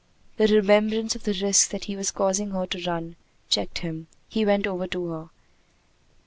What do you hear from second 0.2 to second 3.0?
The remembrance of the risk that he was causing her to